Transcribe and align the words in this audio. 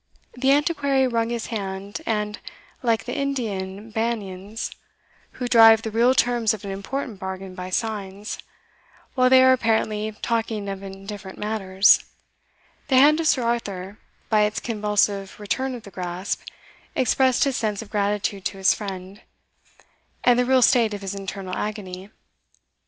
The 0.33 0.51
Antiquary 0.51 1.07
wrung 1.07 1.29
his 1.29 1.45
hand, 1.53 2.01
and, 2.07 2.39
like 2.81 3.05
the 3.05 3.15
Indian 3.15 3.91
Banians, 3.91 4.71
who 5.33 5.47
drive 5.47 5.83
the 5.83 5.91
real 5.91 6.15
terms 6.15 6.55
of 6.55 6.65
an 6.65 6.71
important 6.71 7.19
bargain 7.19 7.53
by 7.53 7.69
signs, 7.69 8.39
while 9.13 9.29
they 9.29 9.43
are 9.43 9.53
apparently 9.53 10.11
talking 10.23 10.67
of 10.69 10.81
indifferent 10.81 11.37
matters, 11.37 12.03
the 12.87 12.95
hand 12.95 13.19
of 13.19 13.27
Sir 13.27 13.43
Arthur, 13.43 13.99
by 14.27 14.41
its 14.41 14.59
convulsive 14.59 15.39
return 15.39 15.75
of 15.75 15.83
the 15.83 15.91
grasp, 15.91 16.41
expressed 16.95 17.43
his 17.43 17.55
sense 17.55 17.83
of 17.83 17.91
gratitude 17.91 18.43
to 18.45 18.57
his 18.57 18.73
friend, 18.73 19.21
and 20.23 20.39
the 20.39 20.45
real 20.45 20.63
state 20.63 20.95
of 20.95 21.03
his 21.03 21.13
internal 21.13 21.55
agony. 21.55 22.09